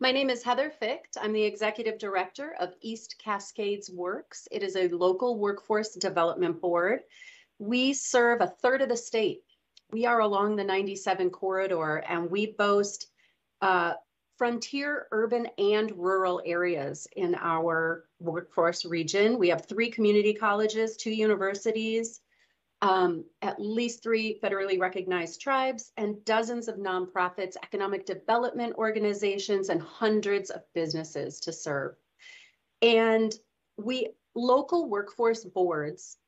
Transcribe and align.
My 0.00 0.10
name 0.10 0.28
is 0.28 0.42
Heather 0.42 0.70
Ficht. 0.70 1.16
I'm 1.20 1.32
the 1.32 1.44
Executive 1.44 1.98
Director 1.98 2.56
of 2.58 2.74
East 2.80 3.14
Cascades 3.22 3.88
Works. 3.88 4.48
It 4.50 4.64
is 4.64 4.74
a 4.74 4.88
local 4.88 5.38
workforce 5.38 5.94
development 5.94 6.60
board. 6.60 7.00
We 7.60 7.92
serve 7.92 8.40
a 8.40 8.48
third 8.48 8.82
of 8.82 8.88
the 8.88 8.96
state. 8.96 9.44
We 9.92 10.04
are 10.04 10.18
along 10.18 10.56
the 10.56 10.64
97 10.64 11.30
corridor 11.30 11.98
and 12.08 12.28
we 12.28 12.46
boast 12.46 13.06
uh, 13.62 13.94
frontier 14.36 15.06
urban 15.12 15.46
and 15.58 15.92
rural 15.92 16.42
areas 16.44 17.06
in 17.14 17.36
our 17.36 18.04
workforce 18.18 18.84
region. 18.84 19.38
We 19.38 19.50
have 19.50 19.66
three 19.66 19.90
community 19.90 20.34
colleges, 20.34 20.96
two 20.96 21.12
universities, 21.12 22.20
um, 22.84 23.24
at 23.40 23.58
least 23.58 24.02
three 24.02 24.38
federally 24.42 24.78
recognized 24.78 25.40
tribes, 25.40 25.90
and 25.96 26.22
dozens 26.26 26.68
of 26.68 26.76
nonprofits, 26.76 27.56
economic 27.62 28.04
development 28.04 28.74
organizations, 28.76 29.70
and 29.70 29.80
hundreds 29.80 30.50
of 30.50 30.60
businesses 30.74 31.40
to 31.40 31.52
serve. 31.52 31.94
And 32.82 33.34
we 33.78 34.10
local 34.34 34.90
workforce 34.90 35.44
boards 35.44 36.18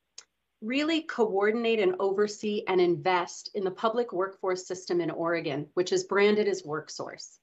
really 0.62 1.02
coordinate 1.02 1.78
and 1.78 1.96
oversee 2.00 2.62
and 2.66 2.80
invest 2.80 3.50
in 3.54 3.62
the 3.62 3.70
public 3.70 4.10
workforce 4.10 4.66
system 4.66 5.02
in 5.02 5.10
Oregon, 5.10 5.66
which 5.74 5.92
is 5.92 6.04
branded 6.04 6.48
as 6.48 6.62
WorkSource. 6.62 7.36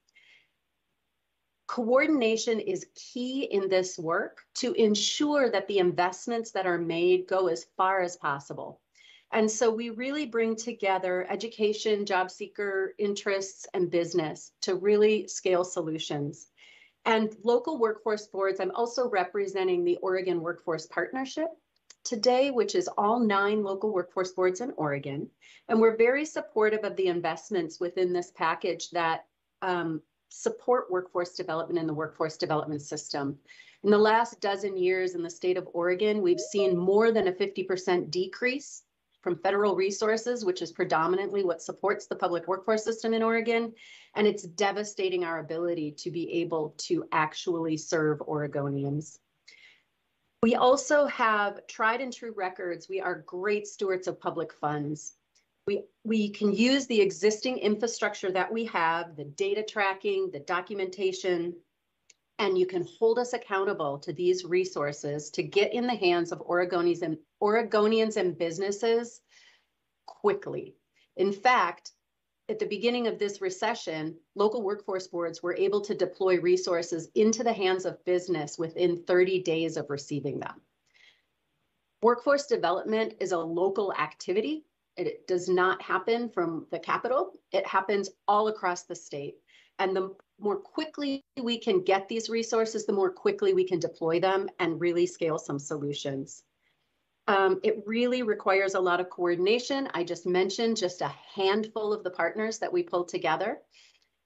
Coordination 1.68 2.58
is 2.58 2.88
key 2.96 3.44
in 3.44 3.68
this 3.68 3.96
work 3.96 4.40
to 4.56 4.72
ensure 4.72 5.48
that 5.48 5.68
the 5.68 5.78
investments 5.78 6.50
that 6.50 6.66
are 6.66 6.78
made 6.78 7.28
go 7.28 7.46
as 7.46 7.64
far 7.76 8.00
as 8.02 8.16
possible. 8.16 8.80
And 9.34 9.50
so 9.50 9.68
we 9.68 9.90
really 9.90 10.26
bring 10.26 10.54
together 10.54 11.26
education, 11.28 12.06
job 12.06 12.30
seeker 12.30 12.94
interests, 12.98 13.66
and 13.74 13.90
business 13.90 14.52
to 14.60 14.76
really 14.76 15.26
scale 15.26 15.64
solutions. 15.64 16.46
And 17.04 17.34
local 17.42 17.76
workforce 17.78 18.28
boards, 18.28 18.60
I'm 18.60 18.70
also 18.70 19.10
representing 19.10 19.84
the 19.84 19.96
Oregon 19.96 20.40
Workforce 20.40 20.86
Partnership 20.86 21.48
today, 22.04 22.52
which 22.52 22.76
is 22.76 22.88
all 22.96 23.18
nine 23.18 23.64
local 23.64 23.92
workforce 23.92 24.30
boards 24.30 24.60
in 24.60 24.70
Oregon. 24.76 25.28
And 25.68 25.80
we're 25.80 25.96
very 25.96 26.24
supportive 26.24 26.84
of 26.84 26.94
the 26.94 27.08
investments 27.08 27.80
within 27.80 28.12
this 28.12 28.30
package 28.36 28.90
that 28.90 29.24
um, 29.62 30.00
support 30.28 30.92
workforce 30.92 31.34
development 31.34 31.80
in 31.80 31.88
the 31.88 31.94
workforce 31.94 32.36
development 32.36 32.82
system. 32.82 33.36
In 33.82 33.90
the 33.90 33.98
last 33.98 34.40
dozen 34.40 34.76
years 34.76 35.16
in 35.16 35.24
the 35.24 35.30
state 35.30 35.56
of 35.56 35.68
Oregon, 35.72 36.22
we've 36.22 36.38
seen 36.38 36.76
more 36.76 37.10
than 37.10 37.26
a 37.26 37.32
50% 37.32 38.12
decrease 38.12 38.84
from 39.24 39.38
federal 39.38 39.74
resources, 39.74 40.44
which 40.44 40.60
is 40.60 40.70
predominantly 40.70 41.42
what 41.42 41.62
supports 41.62 42.06
the 42.06 42.14
public 42.14 42.46
workforce 42.46 42.84
system 42.84 43.14
in 43.14 43.22
Oregon. 43.22 43.72
And 44.14 44.26
it's 44.26 44.42
devastating 44.42 45.24
our 45.24 45.38
ability 45.38 45.92
to 45.92 46.10
be 46.10 46.30
able 46.42 46.74
to 46.80 47.08
actually 47.10 47.78
serve 47.78 48.18
Oregonians. 48.18 49.18
We 50.42 50.56
also 50.56 51.06
have 51.06 51.66
tried 51.66 52.02
and 52.02 52.12
true 52.12 52.34
records. 52.36 52.86
We 52.86 53.00
are 53.00 53.24
great 53.26 53.66
stewards 53.66 54.06
of 54.08 54.20
public 54.20 54.52
funds. 54.52 55.14
We, 55.66 55.84
we 56.04 56.28
can 56.28 56.52
use 56.52 56.86
the 56.86 57.00
existing 57.00 57.56
infrastructure 57.56 58.30
that 58.30 58.52
we 58.52 58.66
have, 58.66 59.16
the 59.16 59.24
data 59.24 59.64
tracking, 59.66 60.30
the 60.30 60.40
documentation, 60.40 61.54
and 62.38 62.58
you 62.58 62.66
can 62.66 62.86
hold 62.98 63.18
us 63.18 63.32
accountable 63.32 63.98
to 64.00 64.12
these 64.12 64.44
resources 64.44 65.30
to 65.30 65.42
get 65.42 65.72
in 65.72 65.86
the 65.86 65.94
hands 65.94 66.32
of 66.32 66.40
Oregonians 66.40 67.02
and 67.02 67.18
Oregonians 67.42 68.16
and 68.16 68.36
businesses 68.36 69.20
quickly. 70.06 70.76
In 71.16 71.32
fact, 71.32 71.92
at 72.48 72.58
the 72.58 72.66
beginning 72.66 73.06
of 73.06 73.18
this 73.18 73.40
recession, 73.40 74.18
local 74.34 74.62
workforce 74.62 75.06
boards 75.06 75.42
were 75.42 75.56
able 75.56 75.80
to 75.82 75.94
deploy 75.94 76.38
resources 76.40 77.08
into 77.14 77.42
the 77.42 77.52
hands 77.52 77.86
of 77.86 78.04
business 78.04 78.58
within 78.58 79.02
30 79.04 79.42
days 79.42 79.76
of 79.76 79.88
receiving 79.88 80.40
them. 80.40 80.60
Workforce 82.02 82.46
development 82.46 83.14
is 83.20 83.32
a 83.32 83.38
local 83.38 83.94
activity. 83.94 84.66
It 84.96 85.26
does 85.26 85.48
not 85.48 85.82
happen 85.82 86.28
from 86.28 86.66
the 86.70 86.78
capital. 86.78 87.32
It 87.52 87.66
happens 87.66 88.10
all 88.28 88.48
across 88.48 88.84
the 88.84 88.94
state. 88.94 89.36
And 89.78 89.96
the 89.96 90.14
more 90.38 90.56
quickly 90.56 91.24
we 91.40 91.58
can 91.58 91.82
get 91.82 92.08
these 92.08 92.30
resources, 92.30 92.86
the 92.86 92.92
more 92.92 93.10
quickly 93.10 93.54
we 93.54 93.64
can 93.64 93.80
deploy 93.80 94.20
them 94.20 94.48
and 94.58 94.80
really 94.80 95.06
scale 95.06 95.38
some 95.38 95.58
solutions. 95.58 96.44
Um, 97.26 97.60
it 97.64 97.82
really 97.86 98.22
requires 98.22 98.74
a 98.74 98.80
lot 98.80 99.00
of 99.00 99.10
coordination. 99.10 99.88
I 99.94 100.04
just 100.04 100.26
mentioned 100.26 100.76
just 100.76 101.00
a 101.00 101.12
handful 101.34 101.92
of 101.92 102.04
the 102.04 102.10
partners 102.10 102.58
that 102.58 102.72
we 102.72 102.82
pulled 102.82 103.08
together. 103.08 103.58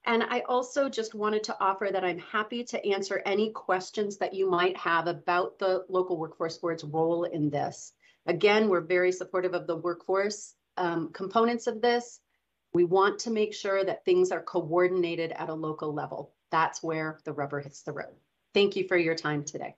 And 0.05 0.23
I 0.23 0.41
also 0.41 0.89
just 0.89 1.15
wanted 1.15 1.43
to 1.45 1.57
offer 1.59 1.89
that 1.91 2.03
I'm 2.03 2.19
happy 2.19 2.63
to 2.65 2.85
answer 2.87 3.21
any 3.25 3.51
questions 3.51 4.17
that 4.17 4.33
you 4.33 4.49
might 4.49 4.77
have 4.77 5.07
about 5.07 5.59
the 5.59 5.85
local 5.89 6.17
workforce 6.17 6.57
board's 6.57 6.83
role 6.83 7.23
in 7.23 7.49
this. 7.49 7.93
Again, 8.25 8.69
we're 8.69 8.81
very 8.81 9.11
supportive 9.11 9.53
of 9.53 9.65
the 9.65 9.77
workforce 9.77 10.55
um, 10.79 11.11
components 11.13 11.67
of 11.67 11.81
this. 11.81 12.19
We 12.73 12.83
want 12.83 13.19
to 13.19 13.31
make 13.31 13.53
sure 13.53 13.83
that 13.83 14.05
things 14.05 14.31
are 14.31 14.41
coordinated 14.41 15.31
at 15.33 15.49
a 15.49 15.53
local 15.53 15.93
level. 15.93 16.33
That's 16.51 16.81
where 16.81 17.19
the 17.25 17.33
rubber 17.33 17.59
hits 17.59 17.83
the 17.83 17.91
road. 17.91 18.15
Thank 18.53 18.75
you 18.75 18.87
for 18.87 18.97
your 18.97 19.15
time 19.15 19.43
today. 19.43 19.75